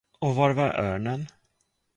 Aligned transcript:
Och 0.19 0.35
var 0.35 0.49
var 0.53 0.69
örnen? 0.79 1.27